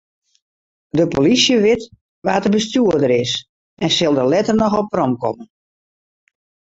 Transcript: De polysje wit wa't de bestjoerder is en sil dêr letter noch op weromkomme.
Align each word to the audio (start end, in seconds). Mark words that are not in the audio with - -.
De 0.97 1.03
polysje 1.15 1.55
wit 1.65 1.83
wa't 2.25 2.43
de 2.45 2.49
bestjoerder 2.55 3.11
is 3.23 3.31
en 3.83 3.89
sil 3.97 4.13
dêr 4.15 4.31
letter 4.33 4.55
noch 4.59 4.77
op 4.81 4.87
weromkomme. 4.93 5.43